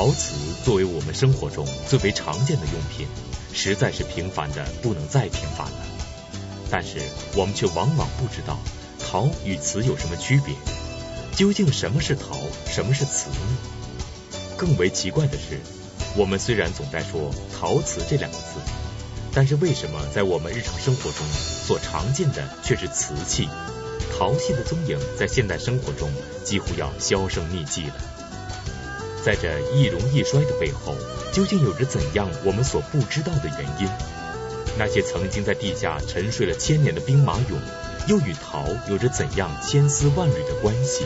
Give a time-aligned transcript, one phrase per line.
[0.00, 0.34] 陶瓷
[0.64, 3.06] 作为我们生活中最为常见的用品，
[3.52, 5.78] 实在是平凡的不能再平凡了。
[6.70, 7.02] 但是
[7.36, 8.58] 我们却往往不知道
[8.98, 10.54] 陶与瓷有什么区别，
[11.36, 13.36] 究竟什么是陶，什么是瓷呢？
[14.56, 15.60] 更为奇怪的是，
[16.16, 18.58] 我们虽然总在说陶瓷这两个字，
[19.34, 21.26] 但是为什么在我们日常生活中
[21.66, 23.50] 所常见的却是瓷器？
[24.18, 26.10] 陶器的踪影在现代生活中
[26.42, 28.19] 几乎要销声匿迹了。
[29.24, 30.96] 在这易荣易衰的背后，
[31.32, 33.88] 究竟有着怎样我们所不知道的原因？
[34.78, 37.58] 那些曾经在地下沉睡了千年的兵马俑，
[38.08, 41.04] 又与陶有着怎样千丝万缕的关系？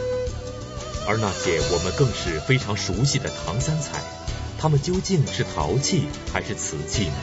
[1.07, 4.01] 而那些我们更是非常熟悉的唐三彩，
[4.59, 7.17] 它们究竟是陶器还是瓷器呢？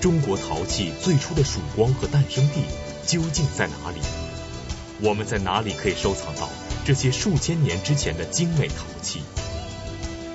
[0.00, 2.62] 中国陶器最初的曙光和诞生地
[3.06, 4.00] 究竟在哪里？
[5.02, 6.48] 我们在哪里可以收藏到
[6.84, 9.22] 这些数千年之前的精美陶器？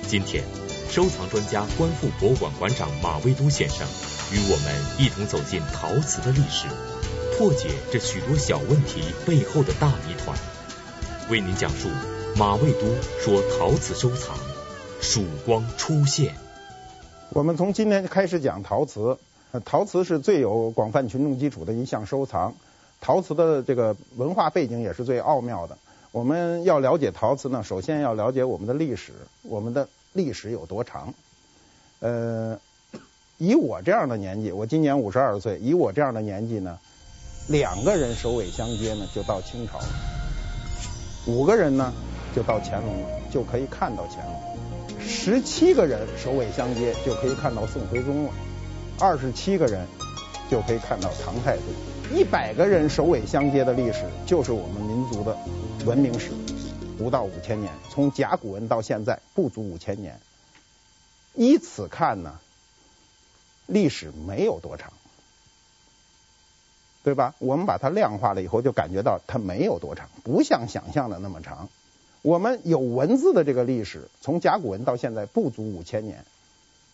[0.08, 0.44] 今天，
[0.88, 3.84] 收藏专家观复博物馆馆长马未都先生
[4.32, 6.68] 与我们一同走进陶瓷的历史，
[7.36, 10.38] 破解这许多小问题背后的大谜团，
[11.28, 11.88] 为您讲述
[12.38, 12.86] 马未都
[13.18, 14.36] 说陶瓷收藏
[15.00, 16.36] 曙光出现。
[17.30, 19.18] 我们从今天开始讲陶瓷，
[19.64, 22.54] 陶瓷是最有广泛群众基础的一项收藏，
[23.00, 25.76] 陶瓷的这个文化背景也是最奥妙的。
[26.12, 29.86] 我们要了解陶瓷呢，首先要了解我们的历史，我们的
[30.16, 31.14] 历史有多长？
[32.00, 32.58] 呃，
[33.38, 36.78] 以我这样的年纪，我今年五十二岁，以我这样的年纪呢，
[37.48, 39.86] 两个人首尾相接呢，就到清朝了；
[41.26, 41.92] 五个人呢，
[42.34, 44.34] 就到乾隆了，就可以看到乾隆；
[45.06, 48.30] 十七个人首尾相接，就可以看到宋徽宗了；
[48.98, 49.86] 二十七个人
[50.50, 51.64] 就可以看到唐太宗；
[52.12, 55.36] 一百个人首尾相接的历史，就是我们民族的。
[55.84, 56.30] 文明史
[56.98, 60.18] 不到五千年，从甲骨文到现在不足五千年。
[61.34, 62.40] 依此看呢，
[63.66, 64.92] 历史没有多长，
[67.04, 67.34] 对吧？
[67.38, 71.68] 我们把它量化了以后，就感觉到它没有多长，不像想象的那么长。
[72.22, 76.24] 我们有文字的这个历史，从甲骨文到现在不足五千年，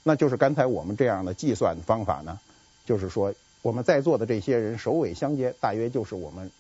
[0.03, 2.41] 那就是刚才我们这样的计算方法呢，
[2.85, 6.51] 就是说我们在座的这些人首尾相接，大约就是我们。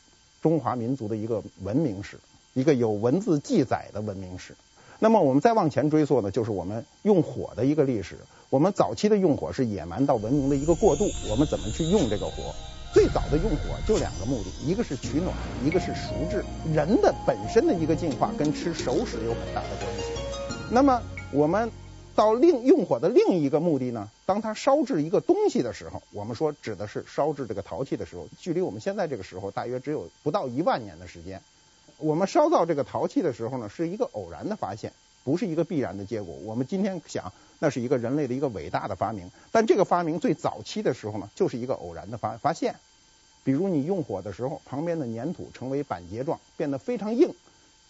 [0.40, 2.18] 中华民族的一个文明史，
[2.54, 4.54] 一个有文字记载的文明史。
[4.98, 8.18] 那么我们再往前追溯呢，就是我们用火的一个历史。
[8.50, 11.10] 我们早期的用火是野蛮到文明的一个过渡。
[11.30, 12.54] 我们怎么去用这个火？
[12.92, 16.44] 最早的用火就两个目的，一个是取暖，一个是熟制。
[16.74, 20.04] 人的本身的一个进化跟吃熟食有很大的关系。
[20.70, 21.02] 那么
[21.32, 21.70] 我们。
[22.14, 31.40] 到另用火的另一个目的呢，当它烧制一个东西的时候，我们说指的是烧制这个陶器的时候，距离我们现在这个时候大约只有不到一万年的时间。
[32.02, 34.92] 我们烧造这个陶器的时候呢，是一个偶然的发现，
[35.22, 36.34] 不是一个必然的结果。
[36.44, 42.74] 我们今天想，那是一个人类的一个伟大的发明，但这个发明最早期的时候呢，就是一个偶然的发发现。
[43.44, 47.32] 比如你用火的时候，旁边的粘土成为板结状，变得非常硬，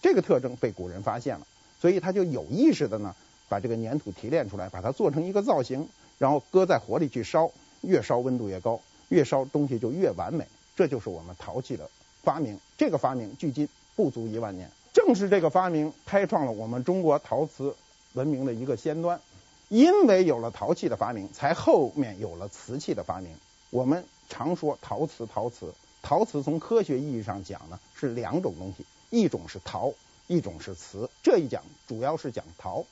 [0.02, 1.46] 这个特征被古人发现了，
[1.80, 3.14] 所以他就有意识的呢。
[3.48, 5.86] 把这个粘土提炼出来，把它做成一个造型，
[6.16, 7.50] 然后搁在火里去烧，
[7.82, 8.80] 越烧温度越高，
[9.10, 10.46] 越烧东西就越完美。
[10.74, 11.90] 这就是我们陶器的
[12.22, 12.58] 发明。
[12.78, 17.76] 这个发明距今不足一万年，正是这个发明开创了我们中国陶瓷
[18.14, 19.20] 文明的一个先端。
[19.68, 23.34] 因为有了陶器的发明，才后面有了瓷器的发明。
[23.70, 29.94] 我们常说陶瓷，陶瓷，陶瓷从科学意义上讲呢，是两种东西，一种是陶，
[30.26, 31.08] 一种是瓷。
[31.22, 32.84] 这一讲主要是讲陶。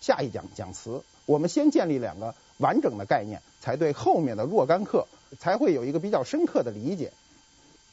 [0.00, 5.06] 下一讲讲瓷，我们先建立两个完整的概念，才对后面的若干课
[5.38, 7.12] 才会有一个比较深刻的理解。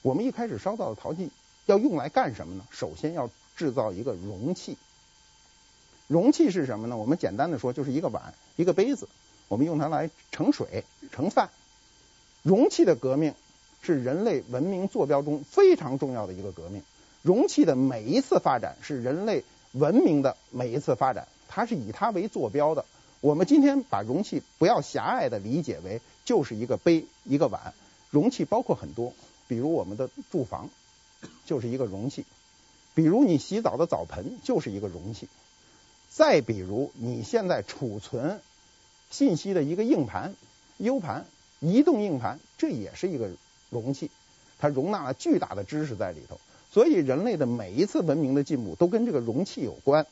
[0.02, 1.30] 我们一开始烧造的陶器
[1.68, 2.66] 要用来干什么呢？
[2.72, 4.78] 首先要制造一个容器。
[6.08, 6.96] 容器是什么呢？
[6.96, 9.10] 我们简单的说，就是一个碗、一个杯子，
[9.50, 11.50] 我们用它来盛水、盛饭。
[12.42, 13.34] 容器的革命
[13.82, 16.82] 是人类文明坐标中非常重要的一个革命。
[17.22, 21.28] 容器的每一次发展是人类文明的每一次发展。
[21.50, 22.86] 它是以它为坐标的。
[23.20, 27.74] 我们今天把容器不要狭隘的理解为就是一个杯、一个碗。
[28.10, 29.12] 容器包括很多，
[29.50, 30.70] 比如我们的住房
[31.46, 32.26] 就是一个容器，
[32.94, 35.28] 比如你洗澡的澡盆就是一个容器，
[36.10, 38.42] 再比如你现在储存
[39.10, 40.36] 信息的一个硬盘、
[40.78, 41.26] U 盘、
[41.60, 43.32] 移动硬盘，这也是一个
[43.70, 44.12] 容器，
[44.60, 46.40] 它容纳了巨大的知识在里头。
[46.72, 50.06] 所以人类的每一次文明的进步都跟这个容器有关。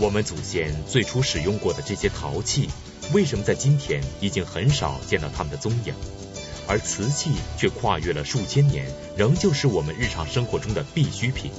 [0.00, 2.68] 我们祖先最初使用过的这些陶器，
[3.12, 5.94] 为什么在今天已经很少见到它们的踪影？
[6.66, 8.86] 而瓷器却跨越了数千年，
[9.16, 11.50] 仍旧是我们日常生活中的必需品。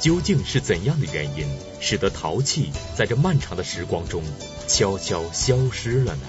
[0.00, 1.46] 究竟是怎样的原因，
[1.78, 4.22] 使得陶器在这漫长的时光中
[4.66, 6.22] 悄悄消失了呢？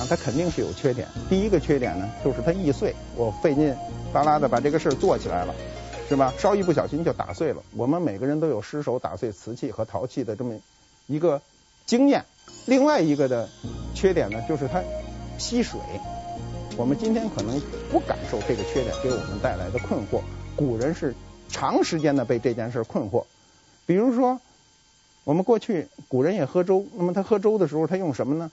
[0.00, 1.06] 啊，它肯定是有缺点。
[1.28, 2.94] 第一个缺点呢，就是它易碎。
[3.14, 3.74] 我费劲
[4.12, 5.54] 巴拉的把这个事儿做起来了，
[6.08, 6.32] 是吧？
[6.38, 7.62] 稍一不小心就打碎了。
[7.74, 10.58] 我们每个人都有失手打碎瓷器和陶器的这么
[11.06, 11.42] 一个
[11.84, 12.24] 经验。
[12.64, 13.48] 另外一个的
[13.94, 14.82] 缺点呢，就是它
[15.38, 15.80] 吸水。
[16.76, 17.60] 我们今天可能
[17.90, 20.20] 不感受这个缺点给我们带来的困惑，
[20.56, 21.14] 古人是
[21.48, 23.24] 长时间的被这件事困惑。
[23.86, 24.40] 比如说，
[25.24, 28.50] 我们过去古人也喝粥，那么他喝粥的时候，他用什么呢？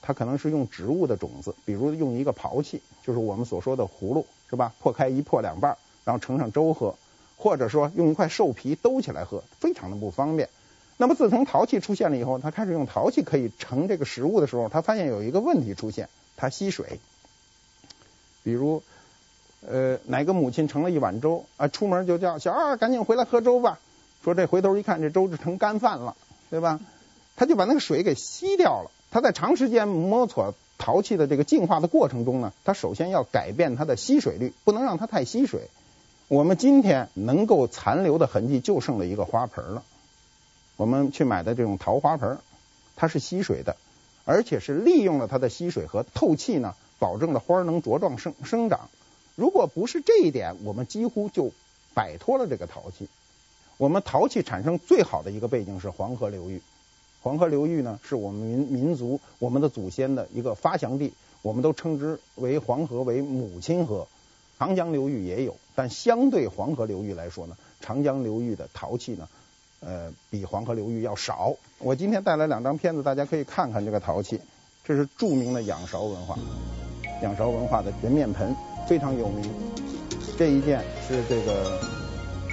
[0.00, 4.72] 他可能是用植物的种子，比如用一个刨器，就是我们所说的葫芦，是吧？
[4.80, 6.94] 破开一破两半，然后盛上粥喝，
[7.36, 10.48] 或者说用一块兽皮兜起来喝，非常的不方便。
[10.96, 16.08] 那么自从陶器出现了以后，他开始用陶器可以盛这个食物的时候，他发现有一个问题出现，
[16.38, 17.00] 它吸水。
[18.42, 18.82] 比如，
[19.66, 23.78] 呃，哪个母亲盛了一碗粥啊，出门就叫小二赶紧回来喝粥吧。
[24.24, 26.16] 说这回头一看，这粥就成干饭了，
[26.48, 26.80] 对吧？
[27.36, 28.90] 他就把那个水给吸掉了。
[29.10, 35.68] 他在长时间摸索陶器的这个进化的过程中呢，他首先要改变它的吸水率，不能让它太吸水。
[36.28, 39.82] 我们今天能够残留的痕迹就剩了一个花盆了。
[40.76, 42.38] 我们去买的这种陶花盆，
[42.96, 43.76] 它是吸水的，
[44.28, 46.74] 而且是利用了它的吸水和透气呢。
[47.00, 48.90] 保证了花能茁壮生生长。
[49.36, 51.52] 如果不是这一点，我们几乎就
[51.94, 53.08] 摆脱了这个陶器。
[53.76, 56.60] 我们陶器产生最好的一个背景是黄河流域。
[57.22, 61.12] 黄河流域呢，是我们民民族、我们的祖先的一个发祥地。
[61.40, 64.08] 我们都称之为黄河为母亲河。
[64.58, 69.28] 长江流域也有，但相对黄河流域来说呢，长江流域的陶器呢，
[69.80, 71.54] 呃，比黄河流域要少。
[71.78, 74.40] 我今天带来两张片子，大家可以看看这个陶器。
[74.84, 76.38] 这是著名的仰韶文化。
[77.22, 78.54] 仰韶文化的人面盆
[78.88, 79.50] 非常有名，
[80.38, 81.78] 这一件是这个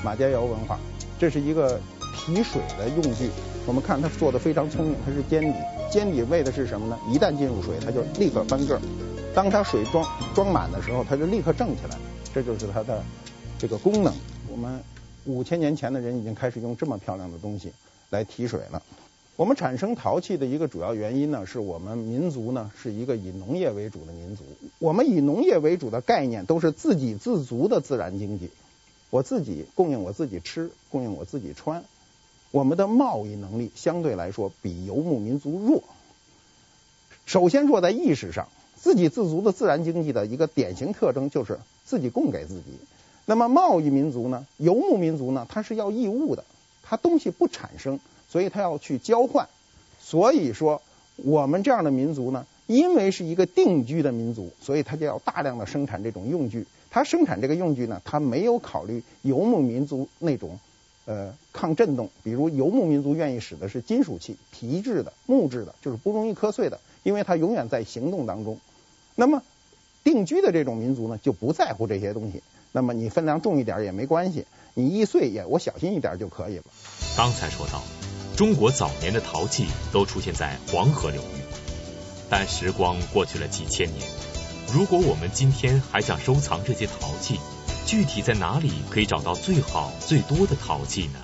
[0.03, 0.79] 马家窑文化，
[1.19, 1.79] 这是一个
[2.15, 3.29] 提水的用具。
[3.65, 5.53] 我们看它做的非常聪明，它是尖底，
[5.91, 6.99] 尖底为的是什么呢？
[7.07, 8.81] 一旦进入水，它就立刻翻个儿。
[9.33, 11.97] 当它水装装满的时候，它就立刻正起来，
[12.33, 13.01] 这就是它的
[13.57, 14.13] 这个功能。
[14.49, 14.81] 我们
[15.25, 17.73] 五千年前的人已经开始用这么漂亮的东西
[18.09, 18.81] 来提水了。
[19.35, 24.43] 我们产生陶器的一个主要原因呢，是我们民族呢是一个以农业为主的民族。
[24.79, 28.49] 我们以农业为主的概念都是自给自足的自然经济，
[29.09, 31.83] 我自己供应我自己吃，供应我自己穿。
[32.51, 35.83] 我们的贸易能力相对来说比游牧民族弱。
[37.25, 42.79] 首先弱在意识上，自给自足的自然经济的一个典型特征就是自己供给自己。
[43.25, 46.43] 那么贸易民族呢，游牧民族呢，它是要义务的，
[46.83, 47.99] 它东西不产生。
[48.27, 49.47] 所以他要去交换，
[50.01, 50.81] 所以说
[51.15, 56.65] 我们这样的民族呢，因为是一个定居的民族，所以他就要大量的生产这种用具。
[56.89, 60.59] 他生产这个用具呢，他没有考虑游牧民族那种
[61.05, 68.59] 呃抗震动，比如游牧民族愿意使的是金属器、皮质的、木质的，就是不容易磕碎的，因为它永远在行动当中。
[69.15, 69.43] 那么
[70.03, 72.43] 定居的这种民族呢，就不在乎这些东西。
[72.75, 76.63] 那么你分量重一点也没关系，你易碎也我小心一点就可以了。
[77.15, 77.81] 刚才说到。
[78.35, 81.39] 中国早年的陶器都出现在黄河流域，
[82.29, 84.05] 但时光过去了几千年，
[84.73, 87.39] 如果我们今天还想收藏这些陶器，
[87.85, 91.19] 具体在哪里可以找到最好最多的陶器呢？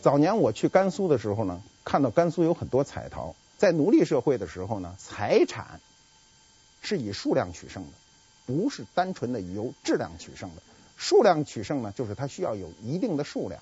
[0.00, 3.34] 早年我去甘肃的时候呢，看到甘肃有很多彩陶。
[3.58, 5.80] 在奴隶社会的时候呢，财产
[6.80, 7.90] 是以数量取胜的，
[8.46, 10.62] 不是单纯的由质量取胜的。
[10.96, 13.60] 数量取胜呢，就是它需要有一定的数量。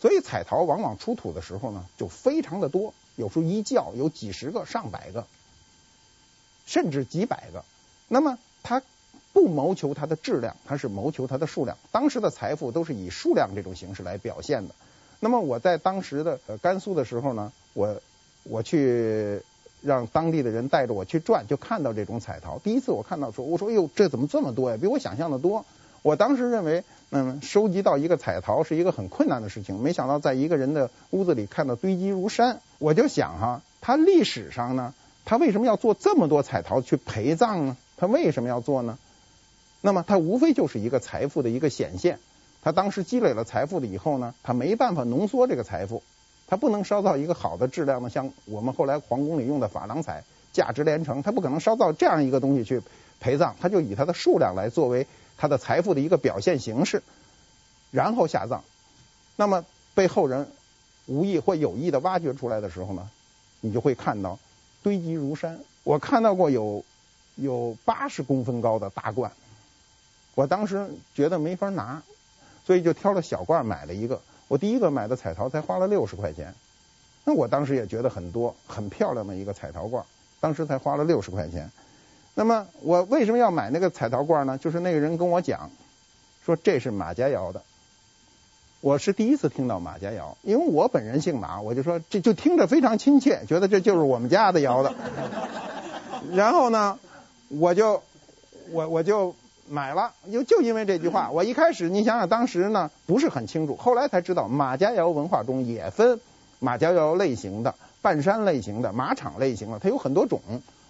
[0.00, 5.26] 所以彩陶往往出土的时候呢，就非常的多，有时候一窖有几十个、上百个，
[6.66, 7.64] 甚至几百个。
[8.08, 8.82] 那么它
[9.32, 11.78] 不谋求它的质量，它是谋求它的数量。
[11.92, 14.74] 当时的财富都是以数量这种形式来表现的。
[15.20, 18.02] 那么我在当时的呃甘肃的时候呢，我
[18.42, 19.40] 我去
[19.82, 22.58] 让当地的人带着我去转，就看到这种彩陶。
[22.58, 24.76] 第一次我看到说，我说哎呦，这怎么这么多呀？
[24.80, 25.64] 比我想象的多。
[26.02, 29.80] 我当时认为，嗯，收集到一个彩陶是一个很困难的事情。
[29.80, 34.94] 没想到在一个人的屋子里看到堆积如山，我就想哈，他历史上呢，
[35.24, 37.76] 他为什么要做这么多彩陶去陪葬呢？
[37.96, 38.98] 他为什么要做呢？
[39.80, 42.18] 那么他无非就是一个财富的一个显现。
[42.62, 46.02] 他当时积累了财富了以后呢，他没办法浓缩这个财富，
[46.48, 52.82] 他不能烧造一个好的质量的，像我们后来皇宫里用的珐琅彩，价值连城，他不可能烧造这样一个东西去
[53.20, 55.06] 陪葬，他就以它的数量来作为。
[55.42, 57.02] 他的财富的一个表现形式，
[57.90, 58.62] 然后下葬，
[59.34, 60.46] 那么被后人
[61.06, 63.10] 无意或有意的挖掘出来的时候呢，
[63.60, 64.38] 你就会看到
[64.84, 65.58] 堆积如山。
[65.82, 66.84] 我看到过有
[67.34, 69.32] 有八十公分高的大罐，
[70.36, 72.04] 我当时觉得没法拿，
[72.64, 74.22] 所以就挑了小罐买了一个。
[74.46, 76.54] 我第一个买的彩陶才花了六十块钱，
[77.24, 80.04] 那我当时也觉得很多，很漂亮的一个彩陶罐，
[80.38, 81.72] 当时才花了六十块钱。
[82.34, 84.56] 那么我为什么要买那个彩陶罐呢？
[84.58, 85.70] 就是那个人跟我讲，
[86.44, 87.62] 说这是马家窑的。
[88.80, 94.94] 我是第一次听到马家窑，因为我本人姓马，我就说这就听着非常亲切，觉得这就是我们家的窑的。
[96.32, 96.98] 然后呢，
[97.48, 98.02] 我就
[98.70, 99.36] 我我就
[99.68, 101.30] 买了，就就因为这句话。
[101.30, 106.18] 我一开始你想想，当时呢不是很清楚，后来才知道马家窑文化中也分
[106.58, 110.40] 马家窑类型的、半山类型的、马场类型的，它有很多种。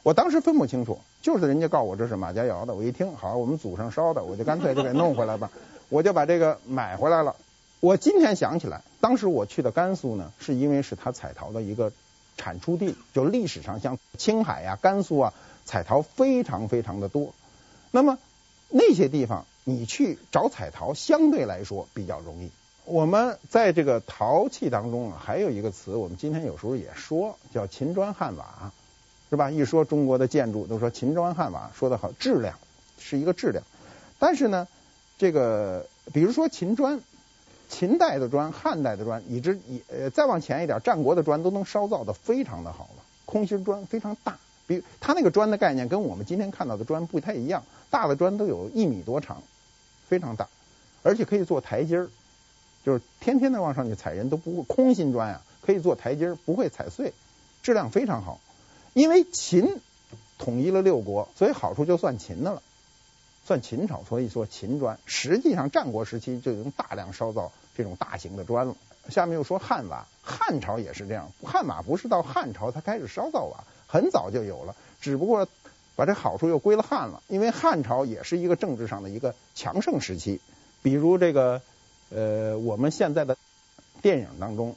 [0.03, 5.51] 我当时分不清楚，就是人家告诉我这是马家窑的，我一听好，我们祖上烧的，我就干脆就给弄回来吧，
[5.89, 7.37] 我就把这个买回来了。
[7.81, 11.93] 我今天想起来，当时我去的甘肃呢，是因为是它彩陶的一个
[12.37, 17.33] 产出地，就历史上像青海呀、甘肃啊，彩陶非常非常的多。
[17.91, 18.19] 那么
[18.69, 22.51] 那些地方你去找彩陶，相对来说比较容易。
[22.85, 28.73] 我们在这个陶器当中啊，还有一个词，我们今天有时候也说叫秦砖汉瓦，
[29.33, 29.51] 是吧？
[29.51, 32.59] 一说中国的建筑，都说秦砖汉瓦，说的好，质量
[32.99, 33.65] 是一个质量。
[34.19, 34.69] 但是呢，
[35.17, 37.01] 这个比如说秦砖。
[37.71, 43.03] 秦代的砖、汉代的砖，以至以呃再往前一点，战国的砖都能烧造的非常的好了。
[43.25, 44.37] 空心砖非常大，
[44.67, 49.43] 比它那个砖的概念跟我们今天看到的砖不太一样，大的砖都有一米多长，
[50.07, 50.47] 非常大，
[51.03, 52.11] 而且可以做台阶儿，
[52.85, 54.63] 就是天天的往上去踩人都不会。
[54.65, 57.15] 空心砖啊，可以做台阶儿，不会踩碎，
[57.63, 58.39] 质量非常好。
[58.93, 59.81] 因为秦
[60.39, 62.63] 统一了六国，所以好处就算秦的了，
[63.45, 64.99] 算秦朝，所以说秦砖。
[65.07, 67.53] 实际上战国时期就已经大量烧造。
[67.75, 68.77] 这种大型的砖了。
[69.09, 71.33] 下面又说汉瓦，汉朝也是这样。
[71.43, 75.49] 汉瓦不是到汉朝才开始烧造瓦，很早就有了，只不过
[75.97, 77.23] 把这好处又归了汉了。
[77.29, 80.39] 因为汉朝也是一个政治上的一个强盛时期。
[80.83, 81.63] 比如这个
[82.11, 83.39] 呃，我们现在的
[84.03, 84.77] 电影当中，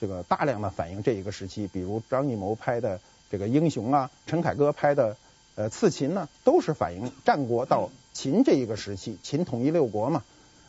[0.00, 3.00] 这个大量的反映这一个时期，比如张艺谋拍的
[3.30, 5.16] 这个英雄啊，陈凯歌拍的
[5.54, 10.22] 呃刺秦呢，都是反映战国到秦这一个时期，秦统一六国嘛。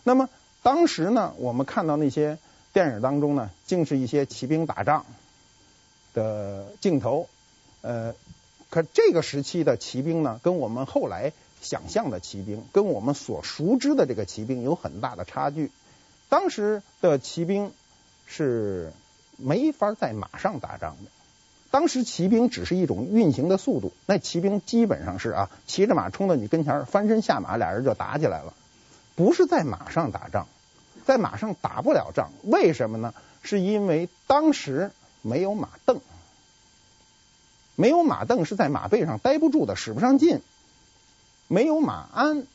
[0.04, 0.30] 那么。
[0.62, 2.38] 当时呢，我们看到那些
[2.74, 5.06] 电影当中呢，竟是一些骑兵打仗
[6.13, 7.30] 的镜头。
[7.80, 8.13] 呃，
[8.70, 15.72] 可这个时期的骑兵呢，跟我们后来想象的骑兵，跟我们所熟知的这个骑兵有很大的差距。
[16.28, 17.72] 当时的骑兵
[18.28, 18.92] 是
[19.38, 21.10] 没法在马上打仗的。
[21.71, 28.53] 当时骑兵只是一种运行的速度，那骑兵基本上是啊，骑着马冲到你跟前，翻身下马，俩人就打起来了。
[29.15, 30.47] 不是在马上打仗，
[31.05, 33.13] 在马上打不了仗，为什么呢？
[33.41, 35.99] 是因为当时没有马镫，
[37.75, 40.41] 没有马镫是在马背上待不住的，使不上劲。
[41.47, 42.45] 没有马鞍，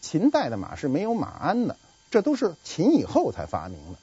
[0.00, 1.76] 秦代的马是没有马鞍的，
[2.10, 3.98] 这都是秦以后才发明的。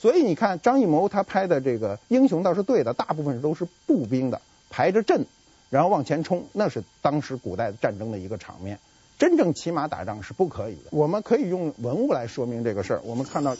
[0.00, 4.40] 所以你看张艺谋他拍的这个英雄倒是对的，大部分都是步兵的，
[4.70, 5.26] 排着阵，
[5.68, 8.78] 然后往前冲，那是当时古代战争的一个场面。
[9.18, 10.84] 真正骑马打仗是不可以的。
[10.92, 13.00] 我们可以用文物来说明这个事儿。
[13.04, 13.54] 我们看到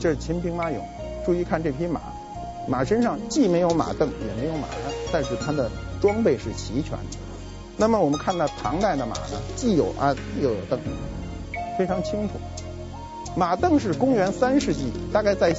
[0.00, 0.80] 这是秦兵马俑，
[1.24, 2.00] 注意看这匹马，
[2.66, 5.70] 马身上既没有马镫，也没有马鞍，但是它的
[6.00, 7.16] 装备是齐全的。
[7.76, 10.80] 那么我们看到唐代的马呢，既有鞍又有镫，
[11.78, 12.34] 非常清楚。
[13.36, 15.54] 马镫是公元三世纪，大概在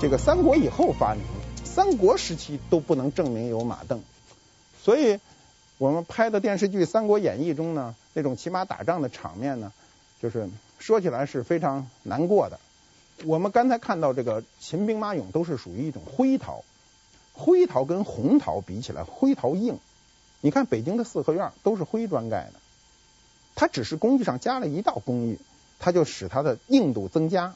[0.00, 4.00] 这个三国以后发明的，三国时期都不能证明有马镫，
[4.82, 5.18] 所以。
[5.80, 9.72] 我们拍的电视剧《三国演义》中呢，那种骑马打仗的场面呢，
[10.20, 12.58] 就是说起来是非常难过的。
[13.24, 16.64] 我们刚才看到这个秦兵马俑都是属于一种灰陶，
[17.32, 19.78] 灰陶跟红陶比起来，灰陶硬。
[20.40, 22.54] 你看北京的四合院都是灰砖盖的，
[23.54, 25.38] 它只是工艺上加了一道工艺，
[25.78, 27.54] 它就使它的硬度增加。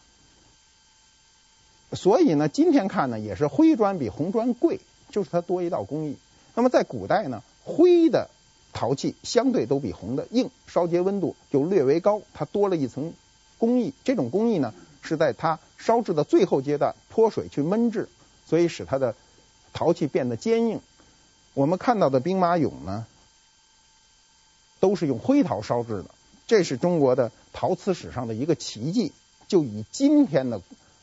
[1.93, 6.17] 所以呢，今天看呢也是灰砖比红砖贵，就是它多一道工艺。
[6.55, 7.43] 那么在古代呢？
[7.65, 8.29] 灰的
[8.73, 13.13] 陶器相对都比红的硬，烧结温度就略微高，它多了一层
[13.59, 13.95] 工艺。
[14.05, 18.09] 这种工艺呢，是在它烧制的最后阶段泼水去焖制，
[18.47, 19.15] 所以使它的
[19.73, 20.81] 陶器变得坚硬。
[21.55, 23.07] 我们看到的兵马俑呢，
[24.81, 26.07] 都是用灰陶烧制的，
[26.53, 29.13] 这是中国的陶瓷史上的一个奇迹。
[29.49, 30.61] 就以今天的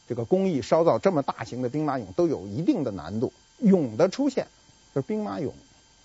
[0.07, 3.33] 这个工艺烧造这么大型的兵马俑，都有一定的难度。
[3.59, 4.45] 俑的出现，
[4.93, 5.49] 就是兵马俑。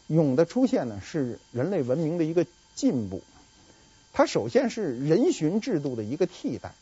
[0.08, 3.20] 俑的出现呢，是人类文明的一个进步。
[4.14, 6.72] 它首先是人殉制度的一个替代，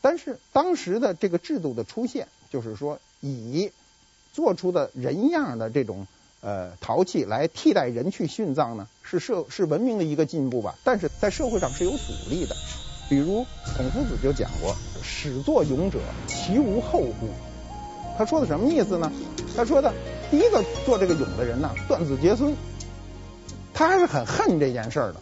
[0.00, 3.72] 但是当时的这个制度的出现，就是说以
[4.32, 6.06] 做出的人样的这种
[6.42, 10.74] 呃陶器来替代人去殉葬呢，是社是文明的一个进步吧。
[10.84, 12.54] 但是在社会上是有阻力的。
[13.08, 13.46] 比如
[13.76, 17.28] 孔夫子就讲过：“始作俑者，其无后乎？”
[18.18, 19.10] 他说的什么意思呢？
[19.56, 19.92] 他说的
[20.30, 22.54] 第一个做这个俑的人呢，断子绝孙，
[23.72, 25.20] 他还是很恨这件事儿的。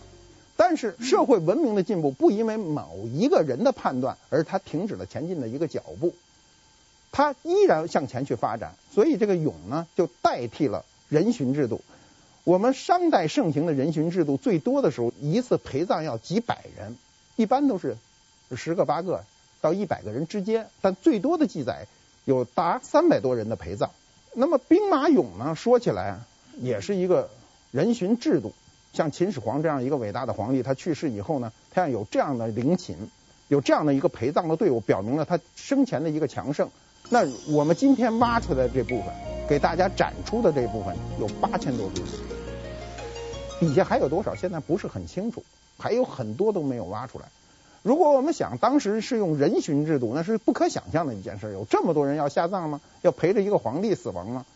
[0.56, 6.14] 但是社会文明的进步不因为某一个人的判断而他停止了前进的一个脚步，
[7.12, 8.74] 他依然向前去发展。
[8.92, 11.82] 所以这个俑呢，就代替了人殉制度。
[12.44, 16.96] 我们商代盛行的人殉制度，最多的时候一次陪葬要几百人，
[17.36, 17.98] 一般都是
[18.56, 19.24] 十个八个
[19.60, 21.86] 到一百个人之间，但最多的记载
[22.24, 23.90] 有达三百多人的陪葬。
[24.32, 26.20] 那么兵马俑呢，说起来
[26.58, 27.28] 也是一个
[27.72, 28.54] 人殉制度。
[28.92, 32.96] 像秦始皇这样一个伟大的皇帝，他去世以后呢，他要有这样的陵寝，
[33.48, 36.70] 有这样的一个陪葬的队伍，表明了他生前的一个强盛。
[37.08, 37.20] 那
[37.52, 39.29] 我们今天挖出来这部分。
[39.50, 42.06] 给大家展出的这部分有八千多尊，
[43.58, 44.36] 底下还有多少？
[44.36, 45.42] 现在不是很清楚，
[45.76, 47.24] 还有很多都没有挖出来。
[47.82, 51.52] 如果我们想当时是用人殉制度，那是不可想象的一件事。
[51.52, 52.80] 有这么多人要下葬吗？
[53.02, 54.46] 要陪着一个皇帝死亡吗？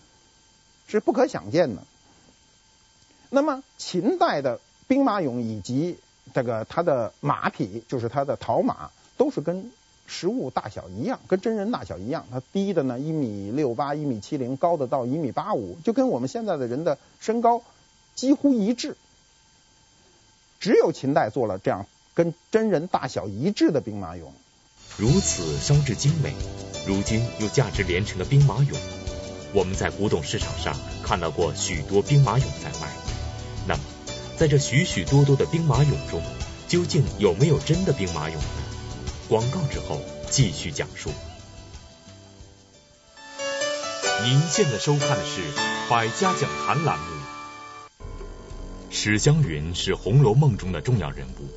[0.86, 1.82] 是不可想见的。
[3.30, 5.98] 那么秦代的兵马俑以及
[6.32, 9.72] 这个他的马匹，就是他的陶马，都是跟。
[10.06, 12.26] 实物大小一样，跟真人大小一样。
[12.30, 17.62] 它低的呢一米六八、一米七零，高的到一米八五，就跟我们现在的人的身高
[18.14, 18.96] 几乎一致。
[20.60, 24.22] 只有秦代做了这样跟真人大小一致的兵马俑。
[24.96, 26.32] 如此烧制精美，
[26.86, 28.76] 如今又价值连城的兵马俑，
[29.52, 32.88] 我们在古董市场上看到过许多兵马俑在卖。
[33.66, 33.80] 那么，
[34.36, 36.22] 在这许许多多的兵马俑中，
[36.68, 38.63] 究竟有没有真的兵马俑呢？
[39.34, 40.00] 广告之后
[40.30, 41.10] 继续讲述。
[44.22, 45.40] 您现在收看的是
[45.90, 47.04] 《百家讲坛》栏目。
[48.90, 51.48] 史湘云是《红楼梦》中的重要人物，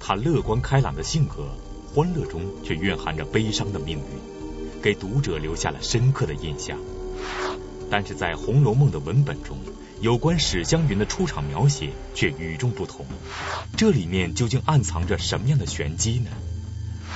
[0.00, 1.50] 她乐观开朗的性格，
[1.92, 6.78] 欢乐中却蕴含着悲伤的命运，给读者留下了深刻的印象。
[7.90, 9.58] 但是在《红楼梦》的文本中，
[10.00, 13.04] 有关史湘云的出场描写却与众不同，
[13.76, 16.30] 这里面究竟暗藏着什么样的玄机呢？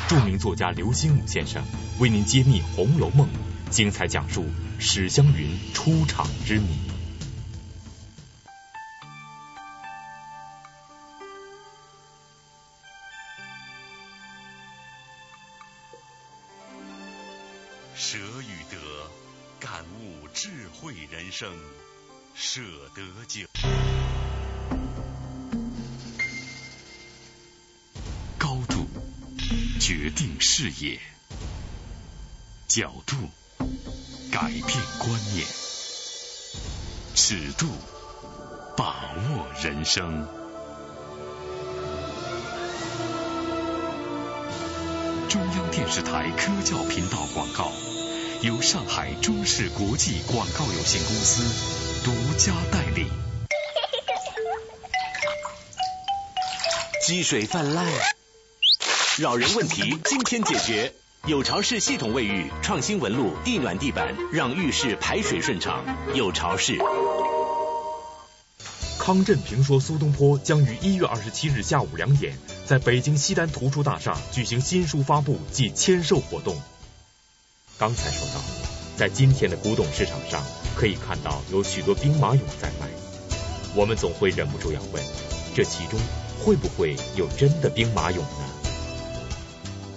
[0.07, 1.65] 著名作家刘心武先生
[1.99, 3.27] 为您揭秘《红楼梦》，
[3.71, 4.45] 精彩讲述
[4.79, 6.79] 史湘云出场之谜。
[17.97, 18.77] 舍与得，
[19.59, 21.51] 感悟智慧人生，
[22.35, 22.61] 舍
[22.95, 23.47] 得酒。
[29.97, 30.99] 决定视野，
[32.67, 33.15] 角度
[34.33, 34.67] 改变
[34.99, 35.47] 观念，
[37.15, 37.69] 尺度
[38.77, 40.27] 把握人生。
[45.29, 47.71] 中央电视台科教频道广告
[48.43, 53.07] 由上海中视国际广告有限公司独家代理。
[57.07, 57.87] 积水泛滥。
[59.17, 60.93] 扰人问题今天解决，
[61.29, 65.85] 有巢氏系统卫浴创新纹路地暖地板，让浴室排水顺畅。
[66.15, 66.77] 有巢氏。
[68.99, 76.61] 康震评说苏东坡将于一月二十七日下午两点，在北京西单图书大厦举行新书发布暨签售活动。
[77.79, 78.41] 刚才说到，
[78.97, 80.43] 在今天的古董市场上，
[80.75, 82.89] 可以看到有许多兵马俑在卖。
[83.77, 85.05] 我们总会忍不住要问，
[85.55, 86.01] 这其中
[86.41, 88.51] 会不会有真的兵马俑呢？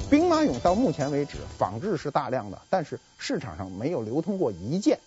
[0.10, 5.00] 兵马俑到目前为止仿制是大量的，但是市场上没有流通过一件，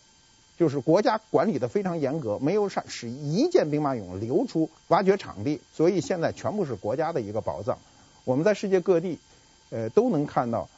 [0.58, 7.78] 就是国家管理的非常严格，没有使使一件兵马俑流出挖掘场地，所以现在全部是国家的一个宝藏。
[8.24, 9.18] 我们在世界各地，
[9.70, 10.68] 呃，都能看到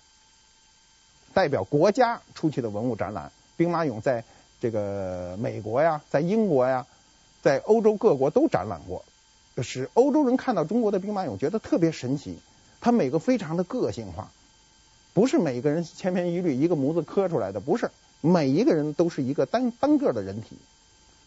[1.35, 3.33] 代表国家出去的文物展览。
[3.57, 4.23] 兵马俑在
[4.61, 6.87] 这个美国呀，在英国呀，
[7.43, 9.05] 在欧洲各国都展览过，
[9.65, 12.39] 使欧洲人看到中国的兵马俑觉得特别神奇。
[12.83, 14.33] 它每个非常的个性化，
[15.15, 20.57] 不是每个人千篇一律一个模子刻出来的，不是每一个人都是一个单单个的人体，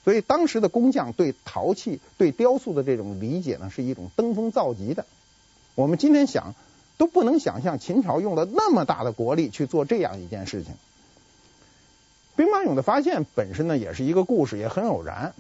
[0.04, 5.06] 所以当时的工匠对陶器、对雕塑的这种理解呢，是一种登峰造极的。
[5.76, 6.56] 我们今天想
[6.98, 10.74] 都不能想象秦朝用了那么大的国力去做这样一件事情。
[12.36, 15.34] 兵马俑的发现本身呢，也是一个故事，也很偶然。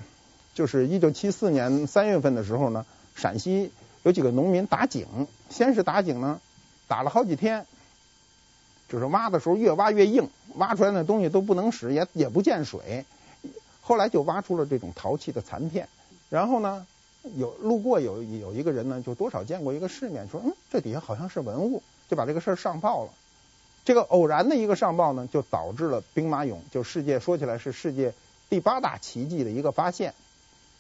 [0.53, 3.69] 就是一九七四年三月份的时候呢，陕西。
[4.05, 5.07] 有几个农民打井，
[5.49, 6.39] 先是打井呢，
[6.87, 7.65] 打了好几天，
[8.87, 13.03] 就是挖的时候越挖越硬，挖出来的东西都不能使，也也不见水。
[13.81, 15.89] 后来就挖出了这种陶器的残片，
[16.29, 16.85] 然后呢，
[17.35, 23.09] 有路过有有一个人呢，就多少见过一个世面，说嗯，这底下好像是文物，就把这个事儿上报了。
[23.85, 28.13] 这个偶然的一个上报呢，就导致了兵马俑，就世界说起来是世界
[28.51, 30.13] 第八大奇迹的一个发现。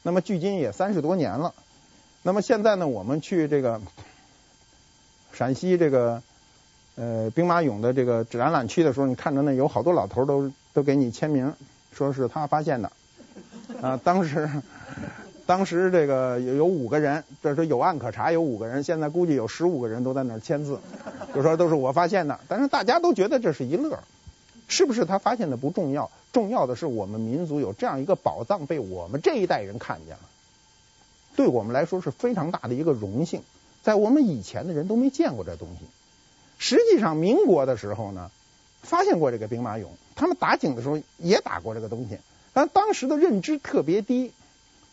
[0.03, 1.55] 那么距今也三十多年了。
[2.27, 3.79] 那么现在呢，我们去这个
[5.31, 6.23] 陕西这个
[6.95, 11.53] 呃兵马俑的这个展览区的时候，你看着那有好多老头都都给你签名，
[11.93, 12.91] 说是他发现的
[13.79, 14.49] 啊，当时。
[15.45, 20.79] 当时这个有有五个人，这是有案可查，有五个人，现在估计有十五个人都在那儿签字，
[21.35, 22.39] 就说都是我发现的。
[22.47, 23.99] 但是大家都觉得这是一乐，
[24.67, 30.23] 是不是他发现的不重要，重要的是我们民族有这样一个宝藏被我们这一代人看见了，
[31.35, 33.41] 对我们来说是非常大的一个荣幸。
[33.83, 35.85] 在我们以前的人都没见过这东西。
[36.57, 38.31] 实际上，民国的时候呢，
[38.81, 42.19] 发现过这个兵马俑，他们打井的时候也打过这个东西，
[42.53, 44.31] 但当时的认知特别低。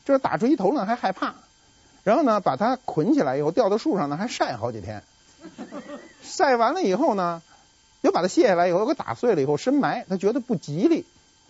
[0.04, 1.36] 就是打出一头呢，还害怕，
[2.02, 5.04] 然后呢，把它捆起来以后吊到树上呢，还晒好几天，
[6.24, 7.40] 晒完了以后呢，
[8.00, 11.04] 又把它卸下来以后，又给打碎了以后深埋，他觉得不吉利。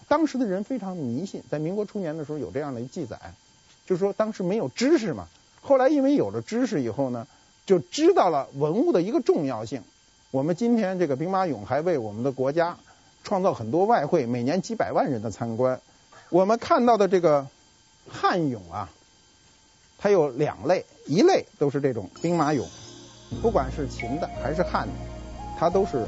[0.06, 3.18] 当时的人非常迷信，在民国初年的时候有这样的记载，
[3.86, 5.28] 就是说当时没有知识嘛，
[5.60, 7.26] 后来因为有了知识以后呢，
[7.66, 9.82] 就知道了文物的一个重要性。
[10.30, 12.76] 我们今天这个兵马俑还为我们的国家
[13.24, 15.80] 创造很多外汇，每年几百万人的参观。
[16.30, 17.46] 我们看到的这个。
[18.10, 18.90] 汉俑啊，
[19.96, 22.64] 它有两类，一类都是这种兵马俑，
[23.40, 24.92] 不管是秦的还是汉的，
[25.56, 26.04] 它都是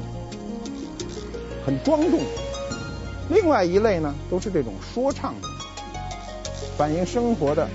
[1.65, 2.19] 很庄重。
[3.29, 5.47] 另外一类呢，都是这种说唱的，
[6.77, 7.69] 反映生活的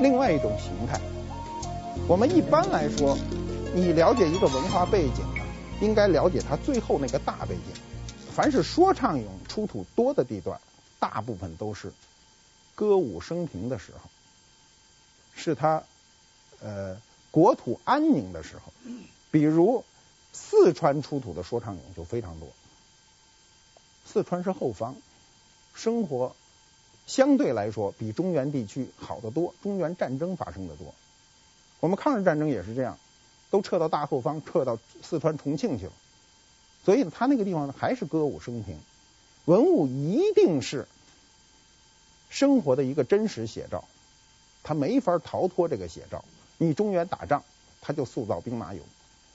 [0.00, 1.00] 另外一种形态。
[2.08, 3.18] 我们一般来说，
[3.74, 5.44] 你了解一个文化背景呢，
[5.80, 7.74] 应该了解它最后那个大背景。
[8.34, 10.60] 凡是说唱俑出土多的地段，
[10.98, 11.92] 大部分都是。
[12.74, 14.08] 歌舞升平的时候，
[15.34, 15.82] 是他
[16.62, 16.96] 呃
[17.30, 18.72] 国土安宁的时候，
[19.30, 19.84] 比如
[20.32, 22.48] 四川出土的说唱俑就非常多。
[24.06, 24.96] 四川是后方，
[25.74, 26.34] 生活
[27.06, 30.94] 相对来说比中原地区好得多，中原战争发生的多。
[31.80, 32.98] 我们抗日战争也是这样，
[33.50, 35.92] 都撤到大后方，撤到四川重庆去了。
[36.84, 38.76] 所以，他那个地方呢还是歌舞升平，
[39.44, 40.86] 文物一定是。
[42.30, 43.84] 生活的一个真实写照，
[44.62, 46.24] 他没法逃脱这个写照。
[46.56, 47.44] 你中原打仗，
[47.82, 48.78] 他就塑造兵马俑；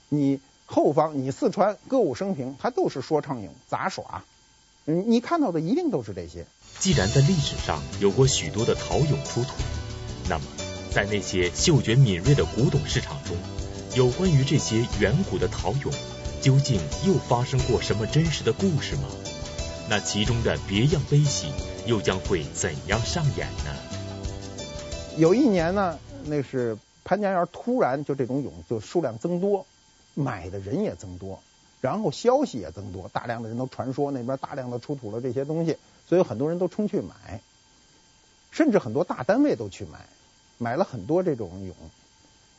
[0.08, 4.24] 你后方，你四川歌舞升平，他都是说唱俑杂耍。
[4.90, 6.46] 嗯，你看到的一定都是这些。
[6.78, 9.50] 既然在历史上有过许多的陶俑出土，
[10.30, 10.44] 那么
[10.90, 13.36] 在那些嗅觉敏锐的古董市场中，
[13.94, 15.92] 有关于这些远古的陶俑，
[16.40, 19.02] 究竟又发生过什么真实的故事吗？
[19.90, 21.52] 那其中的别样悲喜。
[21.86, 23.74] 又将会怎样上演呢？
[25.16, 29.64] 有一年呢，那是潘家园突然就这种俑就数量增多，
[30.12, 31.42] 买的人也增多，
[31.80, 37.40] 然后消息也增多，大量的人都传说那边大量的出土了这些东西，所以很多人都冲去买，
[38.50, 40.06] 甚至很多大单位都去买，
[40.58, 41.72] 买了很多这种俑。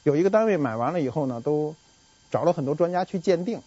[0.03, 1.75] 有一个单位买完了以后呢，都
[2.32, 3.62] 找了很多专家去鉴定，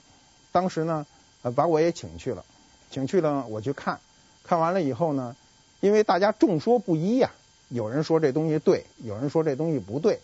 [0.52, 1.06] 当时呢，
[1.42, 2.44] 呃，把我也请去了，
[2.90, 4.00] 请去了我去看，
[4.44, 5.36] 看完了以后呢。
[5.80, 7.32] 因为大家众说不一呀，
[7.68, 10.20] 有人说这东西对，有人说这东西不对，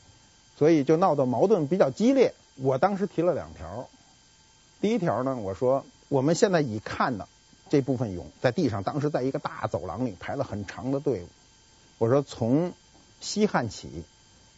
[0.56, 2.32] 所以就闹得矛盾比较激烈。
[2.54, 3.88] 我当时提了两条，
[4.80, 7.28] 第一条呢，我说我们现在已看的
[7.68, 11.28] 这部分俑在地上，当时在一个大走廊里排了很长的队伍。
[11.98, 12.72] 我说从
[13.20, 14.04] 西汉起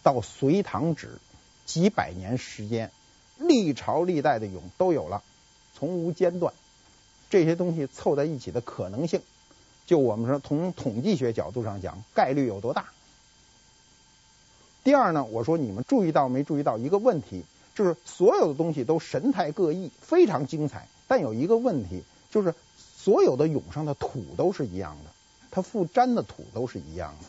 [0.03, 1.19] 到隋唐止
[1.65, 2.91] 几百年时间，
[3.39, 5.23] 历朝历代的俑都有了，
[5.75, 6.53] 从无间断。
[7.31, 9.23] 这些东西凑在一起的可能性。
[9.87, 12.87] 就我们说，从统计学角度上讲，概率有多大？
[14.85, 25.11] 第二呢，我说你们注意到没注意到一个问题，就是所有的东西都神态各异，非常精彩，但有一个问题，就是所有的俑上的土都是一样的，
[25.51, 27.27] 它附粘的土都是一样的，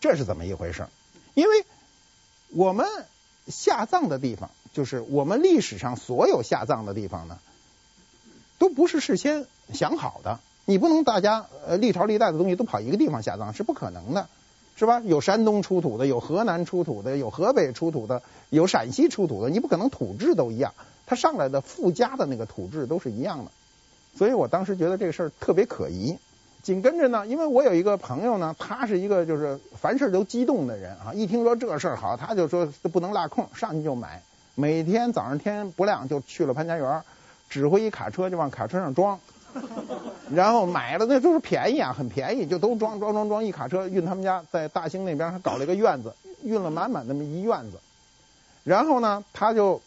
[0.00, 0.86] 这是怎么一回事？
[1.34, 1.64] 因为
[2.48, 2.86] 我们
[3.48, 7.38] 下葬的地方，就是我们历史上所有下葬的地方呢，
[8.58, 10.40] 都不是事先想好的。
[10.64, 14.28] 你不能大家呃历朝历代的东西都跑一个地方下葬是不可能的，
[14.74, 15.00] 是吧？
[15.04, 20.74] 有山东出土的，有河南出土的，有河北出土的，有陕西出土的，你不可能土质都一样，
[21.06, 23.50] 它上来的附加的那个土质都是一样的。
[24.16, 26.18] 所以我当时觉得这个事儿特别可疑。
[26.62, 34.22] 紧跟着呢，因为我有一个朋友呢，他是一个就是凡事都激动的人啊，一听说这事儿好，他就说不能落空，上去就买，
[34.54, 37.02] 每天早上天不亮就去了潘家园，
[37.48, 39.18] 指挥一卡车就往卡车上装。
[40.34, 47.78] 然后买了那都是便宜啊，很便宜，就都装装装装一卡车运他们家，在大兴那边还搞了一个院子，运了满满那么一院子。
[48.64, 49.82] 然后呢，他就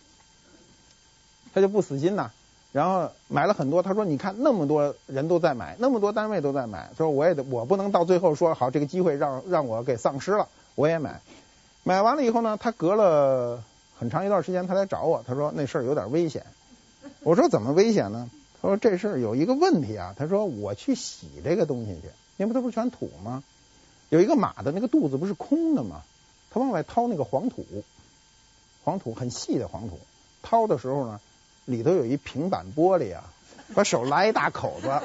[1.53, 2.29] 他就不死心呐，
[2.73, 3.81] 然后买了很多。
[3.81, 11.21] 他说：“你看那么多人都在买，那么多单位都在买，说我也得我不能到最后说好这个机会让让我给丧失了，我也买。
[11.83, 13.63] 买完了以后呢，他隔了
[13.97, 16.45] 很长一段时间，他来找我，他说那事儿有点危险。
[17.21, 18.29] 我说怎么危险呢？
[18.65, 20.15] 他说这事儿有一个问题啊。
[20.17, 23.43] 他说我去洗这个东西去，因为它不是全土吗？
[24.09, 26.01] 有一个马的那个肚子不是空的吗？
[26.49, 27.65] 他往外掏那个黄土。”
[28.83, 29.99] 黄土很细的黄土，
[30.43, 31.19] 掏的时候呢，
[31.65, 33.23] 里头有一平板玻璃啊，
[33.73, 35.01] 把手拉一大口子。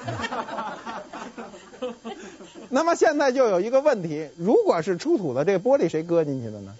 [2.68, 6.74] 那么现在就有一个问题，如果是出土的这个玻璃谁搁进去的呢？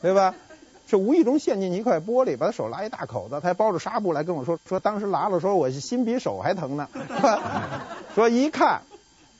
[0.00, 0.34] 对吧？
[0.88, 6.88] 是无意中陷进去一块玻璃，把他手拉一大口子，他还包着纱布来跟我说，说当时拉的时候我心比手还疼呢。
[8.14, 8.82] 说一看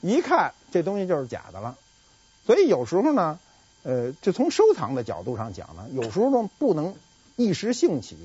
[0.00, 1.76] 一看这东西就是假的了，
[2.46, 3.38] 所以有时候呢。
[3.84, 6.94] 呃，就从收藏的角度上讲呢，有时候呢不能
[7.36, 8.16] 一时兴起，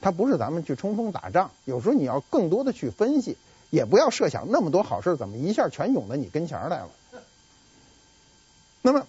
[0.00, 3.36] 它不是咱们去冲锋打仗，有时候你要更多的去分析，
[3.70, 6.88] 也不要设想那么多好事怎么一下全涌到你跟前来了。
[8.80, 9.06] 那么，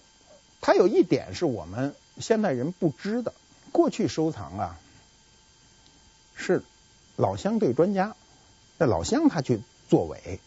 [0.60, 3.32] 它有一点是我们现代人不知的，
[3.72, 4.78] 过去收藏啊
[6.36, 6.62] 是
[7.16, 8.14] 老乡对专家，
[8.78, 10.38] 那老乡他去作伪、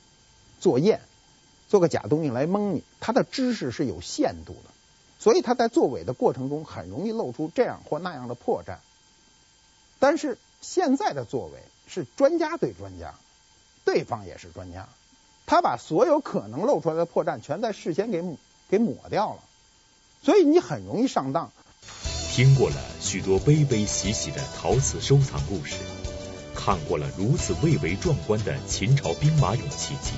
[0.59, 1.01] 作验，
[1.67, 4.69] 做个假东西来蒙你，他的知识是有限度的。
[5.17, 8.77] 所以他在作伪的过程中很容易露出这样或那样的破绽，
[9.97, 13.15] 但是现在的作伪是专家对专家，
[13.85, 14.87] 对方也是专家，
[15.47, 18.23] 他把所有可能露出来的破绽全在事先给
[18.69, 19.41] 给抹掉了，
[20.21, 21.51] 所以你很容易上当。
[22.35, 25.77] 听过了许多悲悲喜喜的陶瓷收藏故事，
[26.53, 30.11] 看过了如此蔚为壮观的秦朝兵马俑奇迹，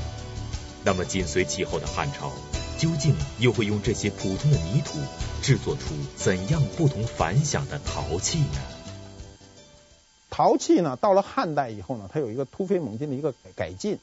[0.84, 2.32] 那么紧随其后的汉朝。
[2.80, 4.98] 究竟又会用这些普通的泥土
[5.44, 8.62] 制作出怎样不同凡响的陶器呢？
[10.32, 14.00] 陶器呢，到了汉代以后呢，它有一个突飞猛进的一个改进。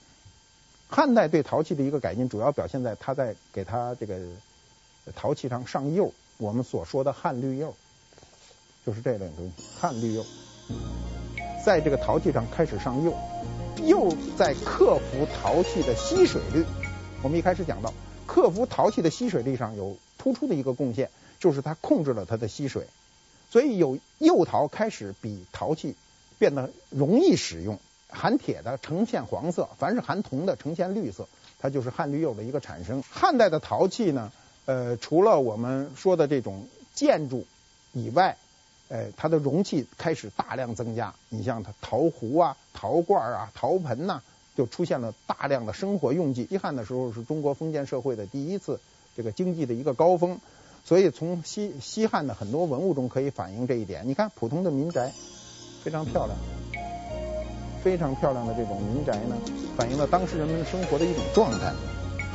[0.89, 4.21] 汉代对陶器的一个改进，主要表现在它在给它这个
[5.17, 7.75] 陶器上上釉，我们所说的汉绿釉，
[8.85, 10.25] 就是这类东西，汉绿釉，
[11.65, 13.15] 在这个陶器上开始上釉，
[13.79, 16.65] 釉在克服陶器的吸水率。
[17.23, 17.93] 我们一开始讲到。
[18.27, 22.87] 克服陶器的吸水率上有突出的一个贡献，就是它控制了它的吸水，
[23.51, 25.95] 所以有釉陶开始比陶器
[26.39, 27.79] 变得容易使用。
[28.09, 33.03] 含铁的呈现黄色，凡是含铜的呈现绿色，它就是汉绿釉的一个产生。
[33.03, 34.33] 汉代的陶器呢，
[34.65, 37.47] 呃，除了我们说的这种建筑
[37.93, 38.39] 以外，
[38.89, 41.15] 呃，它的容器开始大量增加。
[41.29, 44.23] 你像它陶壶啊、陶罐啊、陶盆呐、
[44.55, 46.47] 就出现了大量的生活用具。
[46.47, 48.81] 西汉的时候是中国封建社会的第一次
[49.17, 50.39] 这个经济的一个高峰，
[50.85, 54.07] 所以从西西汉的很多文物中可以反映这一点。
[54.07, 55.13] 你看普通的民宅
[55.83, 56.39] 非常漂亮，
[57.83, 59.37] 非常漂亮的这种民宅呢，
[59.77, 61.73] 反映了当时人们生活的一种状态。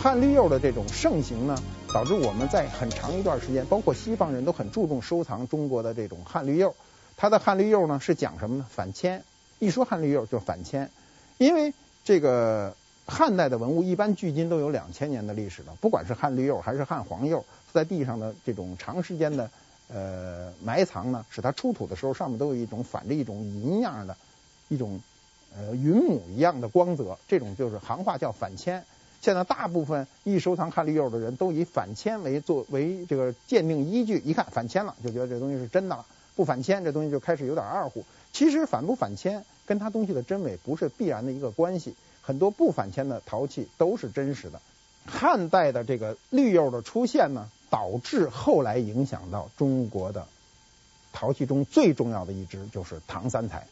[0.01, 1.62] 汉绿釉的这种盛行呢，
[1.93, 6.73] 导致我们在很长一段时间，包括西方人都很注重收藏中国的这种汉绿釉。
[7.17, 8.65] 它的汉绿釉呢是讲什么呢？
[8.69, 9.23] 反铅。
[9.59, 10.89] 一说汉绿釉就反铅，
[11.38, 11.73] 因为。
[12.05, 19.51] 这个汉代的文物一般距今都有两千年的历史了，不管是汉绿釉还是汉黄釉，在地上的这种长时间的
[19.89, 24.17] 呃埋藏呢，使它出土的时候上面都有一种反着一种银样的
[24.69, 25.01] 一种
[25.55, 28.83] 呃云母一样的光泽，这种就是行话叫反铅。
[29.21, 36.05] 现在大部分一收藏汉绿釉的人都以反铅为作为这个鉴定依据，一看反铅了就觉得这东西是真的了，
[36.36, 38.05] 不反铅这东西就开始有点二乎。
[38.32, 44.62] 其实反不反铅跟它东西的真伪不是必然的一个关系，很多不反铅的陶器都是真实的。
[45.05, 50.27] 汉代的这个绿釉的出现呢，导致后来影响到中国的
[51.12, 53.67] 陶器中最重要的一支就是唐三彩。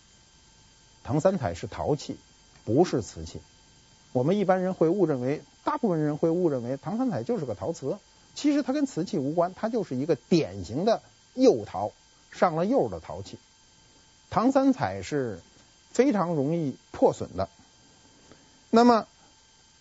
[1.04, 2.18] 唐三彩是陶器，
[2.66, 3.40] 不是瓷器。
[4.13, 7.98] 我们一般人会误认为，大部分人会误认为唐三彩就是个陶瓷，
[8.36, 11.02] 其实它跟瓷器无关，它就是一个典型的
[11.34, 11.91] 釉陶，
[12.32, 13.38] 上了釉的陶器。
[14.30, 15.39] 唐三彩是
[15.91, 17.50] 非常容易破损的。
[18.70, 19.08] 那么，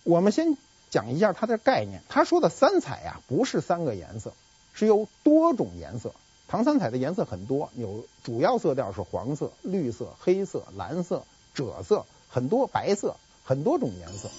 [0.03, 0.57] 我们先
[0.89, 2.01] 讲一下它的概念。
[2.07, 4.33] 他说的三彩呀，不是三个颜色，
[4.73, 6.13] 是有多种颜色。
[6.47, 14.29] 唐三彩的颜色很多，有主要色调是黄色、绿色、黑色、蓝色、赭色，很多白色，很多种颜色。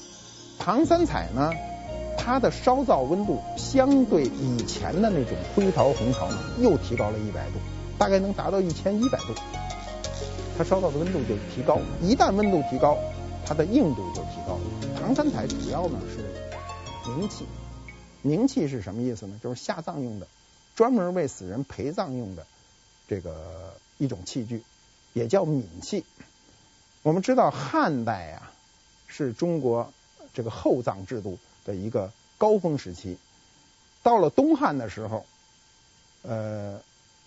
[0.58, 1.50] 唐三彩呢，
[2.18, 7.54] 它的烧造温度相对以前的那种灰陶、红陶呢，又提高了一百度，
[7.96, 9.32] 大概能达到一千一百度。
[10.58, 12.98] 它烧造的温度就提高，一旦温度提高，
[13.46, 14.60] 它的硬度就提高了。
[15.00, 17.46] 唐三彩主要呢是冥器，
[18.22, 19.40] 冥器是什么意思呢？
[19.42, 20.26] 就是下葬用的，
[20.76, 22.44] 专门为死人陪葬用的
[23.08, 24.62] 这个一种器具，
[25.14, 26.04] 也叫冥器。
[27.02, 28.52] 我们知道汉代啊
[29.08, 29.92] 是中国
[30.32, 33.16] 这个厚葬制度的一个高峰时期，
[34.02, 35.26] 到了东汉的时候，
[36.22, 36.80] 呃，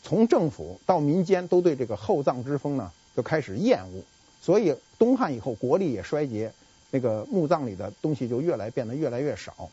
[0.03, 4.03] 从政府到民间都对这个厚葬之风呢就开始厌恶，
[4.41, 6.53] 所以东汉以后国力也衰竭，
[6.91, 9.69] 那个墓葬里的东西就越来变得越来越少。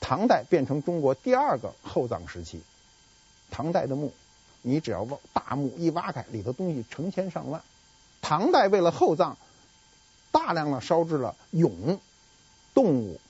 [0.00, 2.62] 唐代变成中国第二个厚葬时期，
[3.50, 4.12] 唐代的墓，
[4.62, 7.60] 你只要挖大墓一挖开，里头东西成千上万。
[8.22, 9.36] 唐代为了厚葬，
[10.38, 11.98] 大量的烧制了俑、
[12.72, 13.20] 动物、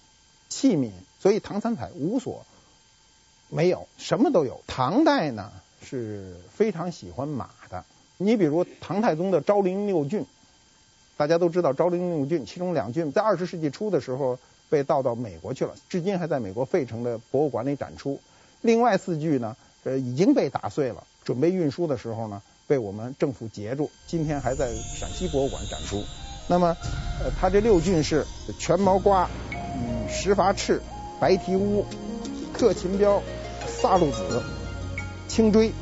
[0.51, 2.45] 器皿，所以唐三彩无所
[3.49, 4.61] 没有，什么都有。
[4.67, 5.51] 唐代呢
[5.83, 7.87] 是非常喜欢马的，
[8.19, 10.27] 你比如唐太宗的昭陵六骏，
[11.17, 18.21] 大家都知道昭陵六骏，其中两骏在二十世纪初的时候被盗到美国去了，至今还在美国费城的博物馆里展出。
[18.61, 26.05] 另外四骏呢，呃，已经被打碎了，准备运输的时候呢，被我们政府截住，今天还在陕西博物馆展出。
[26.51, 26.75] 那么，
[27.23, 28.27] 呃，他这六骏是
[28.59, 30.81] 全毛瓜、嗯，石伐赤、
[31.21, 31.85] 白蹄乌、
[32.55, 33.23] 克勤标、
[33.67, 34.43] 萨路子、
[35.29, 35.73] 青锥，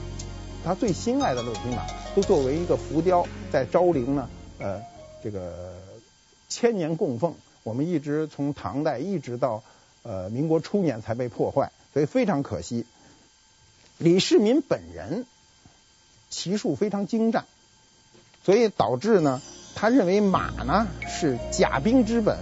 [0.65, 4.83] 他最心爱的六匹马，都作为一个浮雕，在昭陵呢，呃，
[5.23, 5.73] 这个
[6.49, 7.37] 千年供奉。
[7.63, 9.63] 我们一直从唐代一直到
[10.03, 12.87] 呃民国初年才被破坏，所以非常可惜。
[13.99, 15.27] 李世民本人
[16.29, 17.45] 骑术非常精湛，
[18.45, 19.41] 所以导致呢。
[19.79, 22.39] 他认为马呢是甲兵之本，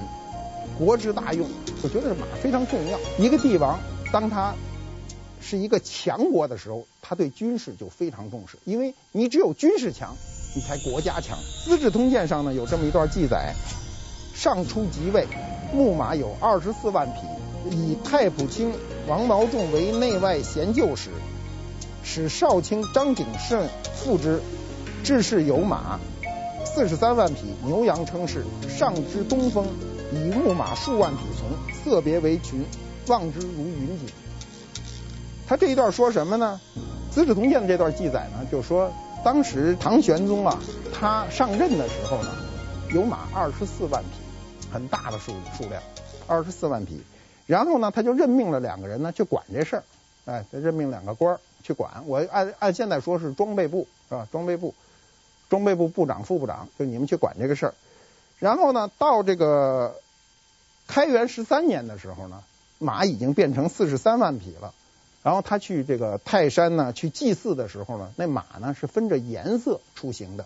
[0.78, 1.50] 国之大用。
[1.82, 2.98] 我觉得马非常重要。
[3.18, 3.80] 一个帝王
[4.12, 4.54] 当他
[5.40, 10.16] 是一个强国的时候，他对军事就非常重视，因为你只有军事强，
[10.54, 11.36] 你才国家强。
[11.64, 13.52] 《资治通鉴》上呢有这么一段记载：
[14.32, 15.26] 上初即位，
[15.72, 18.72] 牧马有二十四万匹，以太仆卿
[19.08, 21.10] 王毛仲为内外闲旧使，
[22.04, 24.40] 使少卿张景顺赋之，
[25.02, 25.98] 治世有马。
[26.74, 29.64] 四十三万匹，牛羊称是，上之东风，
[30.10, 32.64] 以牧马数万匹从，色别为群，
[33.06, 34.08] 望之如云锦。
[35.46, 36.60] 他这一段说什么呢？
[37.14, 40.60] 《资治通鉴》的这段记载呢，就说当时唐玄宗啊，
[40.92, 42.30] 他上任的时候呢，
[42.92, 45.80] 有马二十四万匹，很大的数数量，
[46.26, 47.00] 二十四万匹。
[47.46, 49.84] 然后呢，他就任命了两个人呢去管这事儿，
[50.24, 52.02] 哎，任命两个官儿去管。
[52.06, 54.26] 我按按现在说是装备部是吧？
[54.32, 54.74] 装备部。
[55.54, 57.74] 装备部部长、副部长，就你们去管这个事儿。
[58.40, 60.00] 然后呢，到这个
[60.88, 62.42] 开元十三年的时候呢，
[62.80, 64.74] 马已经变成四十三万匹了。
[65.22, 70.44] 然后他去这个泰山呢，去祭祀的时候呢，那马呢是分着颜色出行的。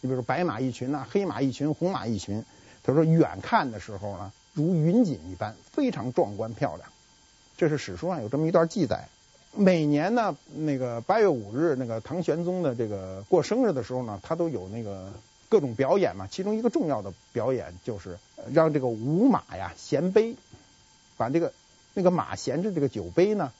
[0.00, 2.46] 你比如说白马一群呐，黑马一群，红马一群。
[2.82, 6.88] 他说远看的时候呢，如云锦一般，非常壮观漂亮。
[7.58, 9.06] 这是史书上有这么一段记载。
[9.56, 15.12] 每年呢，那个八月五日，那个唐玄宗的这个过生日的时候呢，他都有那个
[15.48, 16.26] 各种表演嘛。
[16.26, 18.18] 其中一个重要的表演就是
[18.52, 20.34] 让这个舞马呀衔杯，
[21.16, 21.52] 把这个
[21.94, 23.52] 那个马衔着这个酒杯呢，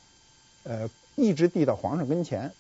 [0.65, 2.53] 呃，一直递到皇上跟前。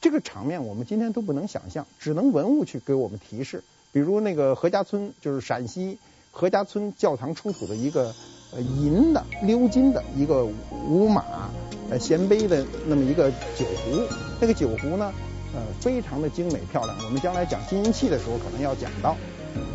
[0.00, 3.62] 这个场面我们今天都不能想象，只能文物去给我们提示。
[3.92, 5.98] 比如那个何家村，就是陕西
[6.30, 8.14] 何家村教堂出土的一个。
[8.50, 11.50] 呃，银的鎏金的一个舞马
[11.90, 14.00] 呃衔杯的那么一个酒壶，
[14.40, 15.12] 那个酒壶呢，
[15.54, 16.96] 呃，非常的精美漂亮。
[17.04, 19.14] 我们将来讲金银器的时候，可能要讲到，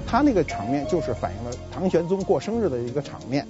[0.08, 3.48] 它那个场面就是反映了唐玄宗过生日的一个场面。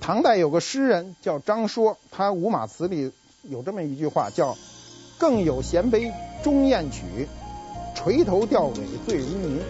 [0.00, 3.10] 唐代有个诗人叫张说，他《舞马词》里
[3.42, 4.56] 有这么一句话，叫
[5.18, 6.12] “更有衔杯
[6.44, 7.26] 终宴曲，
[7.96, 8.74] 垂头吊尾
[9.06, 9.60] 醉如泥”。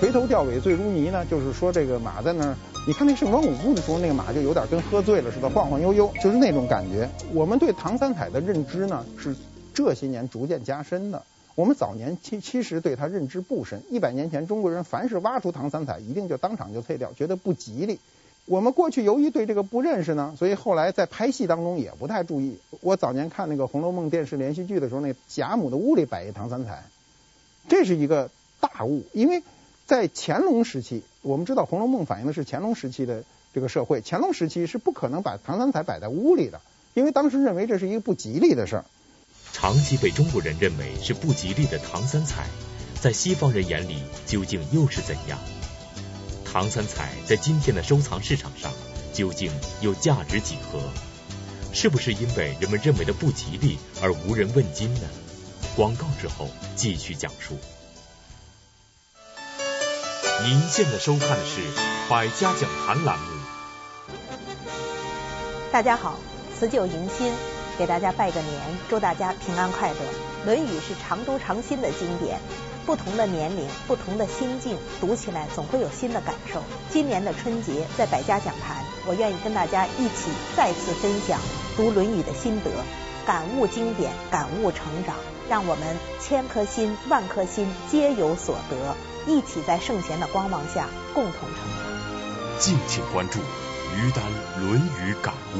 [0.00, 2.56] 垂头吊尾醉如泥呢，就是说这个马在那儿。
[2.86, 7.08] 你看那盛装舞步的时候，那个马就有点跟喝醉了似的，晃晃悠悠，就是那种感觉。
[7.32, 9.34] 我们对唐三彩的认知呢，是
[9.72, 11.22] 这些年逐渐加深的。
[11.54, 13.82] 我们早年其其实对它认知不深。
[13.88, 17.98] 一百年前，中国人凡是挖出唐三彩，一定就当场就退掉，觉得不吉利。
[18.44, 22.58] 我们过去由于对这个不认识呢，所以后来在拍戏当中也不太注意。
[22.82, 26.84] 我早年看那个《红楼梦》电视连续剧的时候，那贾母的屋里摆一唐三彩，
[27.66, 28.30] 这是一个
[28.60, 29.42] 大误，因为。
[29.86, 33.22] 在乾隆时期，我们知道《红楼梦》反映的是乾隆时期的
[33.52, 34.02] 这个社会。
[34.04, 36.60] 乾隆时期是不可能把唐三彩摆在屋里的，
[36.94, 38.84] 因为当时认为这是一个不吉利的事儿。
[39.52, 42.46] 长期被中国人认为是不吉利的唐三彩，
[43.00, 45.38] 在西方人眼里究竟又是怎样？
[46.44, 48.72] 唐三彩在今天的收藏市场上
[49.12, 50.80] 究竟又价值几何？
[51.74, 55.02] 是不是因为人们认为的不吉利而无人问津呢？
[55.76, 57.58] 广告之后继续讲述。
[60.44, 61.62] 您现在收看的是
[62.06, 63.24] 百家讲坛栏目。
[65.72, 66.18] 大家好，
[66.54, 67.32] 辞旧迎新，
[67.78, 69.96] 给大家拜个年，祝大家平安快乐。
[70.44, 72.38] 《论语》是常读常新的经典，
[72.84, 76.62] 不同的年龄、不同的心境，读起来总会有新的感受。
[76.90, 81.40] 今年的春节，在百家讲坛，我愿意跟大家一起再次分享
[81.74, 82.70] 读《论语》的心得，
[83.24, 85.16] 感悟经典，感悟成长，
[85.48, 88.94] 让我们千颗心、万颗心皆有所得。
[89.26, 92.58] 一起在圣贤的光芒下共同成长。
[92.58, 94.24] 敬请关注于丹
[94.60, 95.58] 《论语感悟》。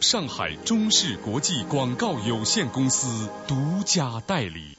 [0.00, 4.78] 上海中视国际广告有限公司独家代理。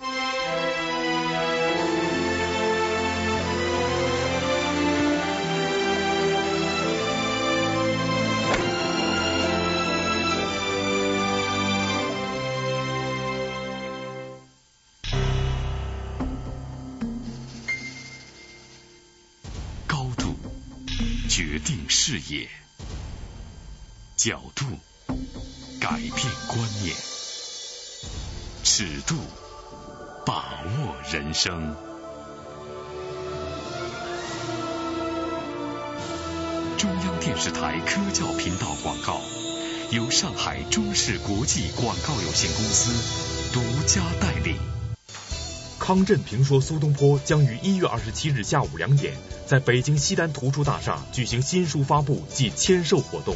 [21.30, 22.50] 决定视野，
[24.18, 24.66] 角度
[25.80, 26.12] 改变
[26.48, 26.96] 观念，
[28.64, 29.16] 尺度
[30.26, 31.76] 把握人生。
[36.80, 39.22] 中央电视台科教频道广告，
[39.92, 44.79] 由上海中视国际广告有限公司独家代理。
[45.90, 49.16] 康震评说苏东坡将于一月二十七日下午两点，
[49.48, 53.36] 在北京西单图书大厦举行新书发布暨签售活动。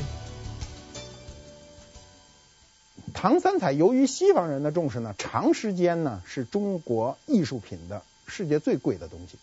[3.12, 9.40] 唐三彩由于西方人的重视呢，长时间呢是中国艺术品的世界最贵的东西，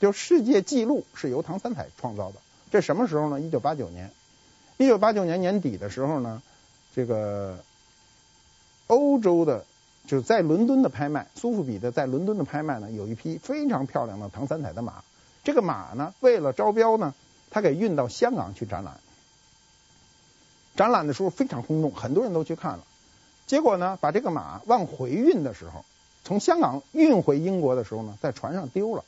[0.00, 2.36] 就世界纪录是由唐三彩创造的。
[2.70, 3.38] 这什么时候呢？
[3.38, 4.10] 一九八九年，
[4.78, 6.40] 一九八九年年底的时候呢，
[6.94, 7.62] 这个
[8.86, 9.66] 欧洲的。
[10.06, 15.02] 就是在伦敦的拍卖，苏富比的在伦敦的拍卖呢，有一匹非常漂亮的唐三彩的马。
[15.42, 17.12] 这个马呢，为了招标呢，
[17.50, 19.00] 他给运到香港去展览。
[20.76, 22.84] 展览的时候非常轰动，很多人都去看了。
[23.46, 25.84] 结果呢，把这个马往回运的时候，
[26.22, 29.04] 从香港运回英国的时候呢，在船上丢了，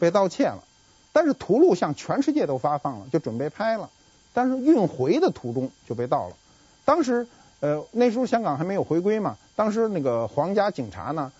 [0.00, 0.64] 被盗窃了。
[1.12, 3.90] 但是图录向全世界都发放了，就准备拍了。
[4.32, 6.36] 但是运回的途中就被盗了。
[6.84, 7.28] 当时。
[7.60, 11.32] 呃，那时候香港还没有回归嘛，当时那个皇家警察呢，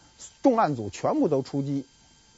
[0.42, 1.84] 重案组全部都出击，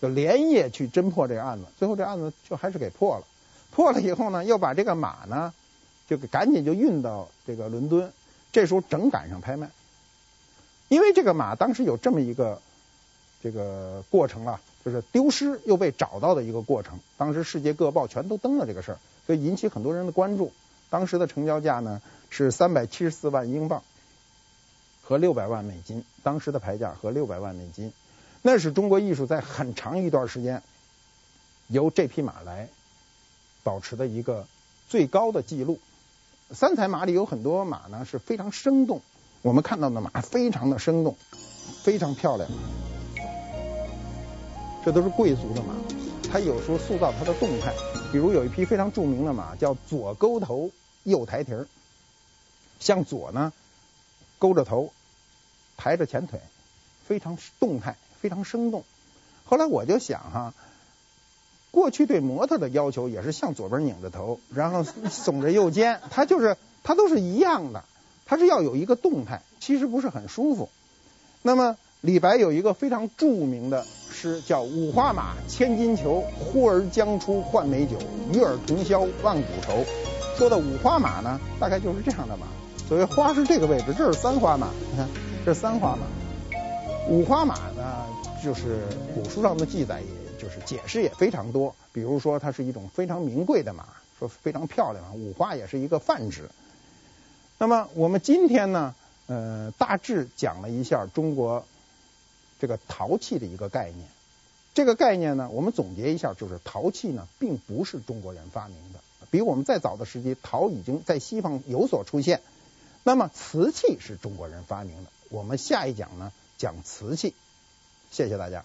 [0.00, 3.24] 就连夜去侦破这个案子，最后这案子就还是给破了。
[3.72, 5.52] 破了以后呢，又把这个马呢，
[6.08, 8.12] 就赶紧就运到这个伦敦，
[8.52, 9.70] 这时候正赶上拍卖，
[10.88, 12.60] 因为这个马当时有这么一个
[13.42, 20.52] 这个过程啊，就是丢失又被找到的一个过程，当时世界各报全都登了这个事儿，所以引起很多人的关注。
[20.88, 22.00] 当时的成交价呢
[22.30, 23.82] 是三百七十四万英镑
[25.06, 27.92] 和六百万美金，当时的牌价和六百万美金，
[28.40, 30.62] 那是中国艺术在很长一段时间
[31.68, 32.68] 由这匹马来
[33.62, 34.46] 保持的一个
[34.88, 35.78] 最高的记录。
[36.50, 39.02] 三彩马里有很多马呢是非常生动，
[39.42, 41.16] 我们看到的马非常的生动，
[41.82, 42.48] 非常漂亮，
[44.84, 45.74] 这都是贵族的马，
[46.32, 47.74] 它有时候塑造它的动态，
[48.10, 50.70] 比如有一匹非常著名的马叫左勾头。
[51.04, 51.66] 右抬蹄儿，
[52.80, 53.52] 向左呢，
[54.44, 54.92] 勾着头，
[55.78, 56.38] 抬着前腿，
[57.08, 58.84] 非常动态，非常生动。
[59.46, 60.52] 后来我就想哈，
[61.70, 67.84] 过去对模特的要求也是向左边拧着头，然后耸着右肩，它就是它都是一样的，
[68.26, 70.68] 它是要有一个动态，其实不是很舒服。
[71.40, 77.96] 那么李白有一个非常著名的诗叫“五花马，千金裘，呼儿将出换美酒，
[78.30, 79.86] 与尔同销万古愁”。
[80.36, 82.46] 说的五花马呢，大概就是这样的马。
[82.86, 84.70] 所谓花是这个位置，这是三花马。
[84.90, 85.08] 你看，
[85.44, 86.06] 这是三花马。
[87.08, 88.06] 五花马呢，
[88.42, 88.82] 就是
[89.14, 91.74] 古书上的记载，也就是解释也非常多。
[91.92, 93.86] 比如说，它是一种非常名贵的马，
[94.18, 95.16] 说非常漂亮。
[95.16, 96.50] 五花也是一个泛指。
[97.56, 98.94] 那么我们今天呢，
[99.28, 101.64] 呃，大致讲了一下中国
[102.60, 104.06] 这个陶器的一个概念。
[104.74, 109.00] 这个概念呢，我们总结一下，就是陶器呢，并不是中国人发明的。
[109.30, 112.42] 比我们再早的时期，陶已经在西方有所出现。
[113.06, 115.10] 那么瓷器是中国人发明的。
[115.28, 117.34] 我们下一讲呢，讲瓷器。
[118.10, 118.64] 谢谢大家。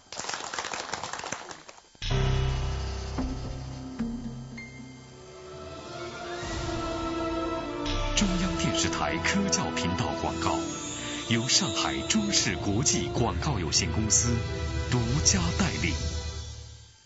[8.16, 10.58] 中央电视台科教频道广告，
[11.28, 14.30] 由上海中视国际广告有限公司
[14.90, 15.94] 独家代理。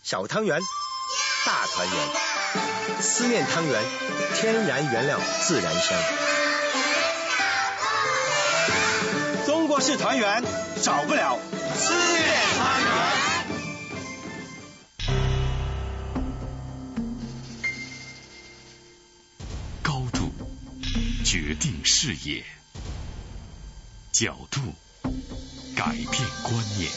[0.04, 0.60] 小汤圆，
[1.44, 3.02] 大团圆。
[3.02, 3.82] 思念汤圆，
[4.36, 6.33] 天然原料自然香。
[9.86, 10.42] 是团圆，
[10.78, 11.38] 少不了
[11.74, 12.24] 思念
[12.56, 12.88] 汤圆。
[19.82, 20.32] 高度
[21.22, 22.42] 决定视野，
[24.10, 24.62] 角度
[25.76, 26.08] 改变
[26.44, 26.90] 观念，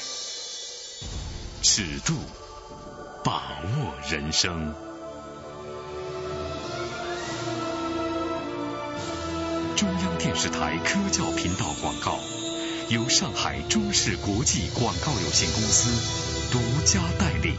[1.61, 2.13] 尺度
[3.21, 4.73] 把握人生。
[9.75, 12.17] 中央电视台科教频道广告，
[12.89, 17.53] 由上海中视国际广告有限公司独家代理。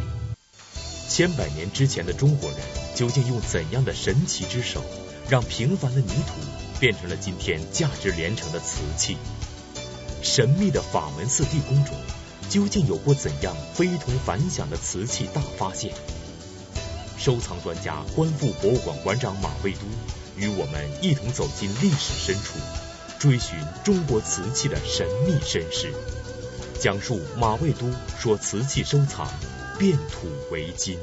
[1.07, 2.59] 千百年之前的中国人
[2.95, 4.83] 究竟用怎样的神奇之手，
[5.29, 6.33] 让平凡的泥土
[6.81, 9.19] 变成了今天价值连城的瓷器？
[10.23, 11.95] 神秘的法门寺地宫中
[12.49, 15.93] 究竟有过怎样非同凡响的瓷器大发现？
[17.19, 19.81] 收藏专家、观复博物馆馆长马未都。
[20.37, 22.55] 与我们一同走进历史深处，
[23.19, 25.93] 追寻中国瓷器的神秘身世，
[26.79, 29.29] 讲述马未都说瓷器收藏
[29.77, 30.99] 变土为金。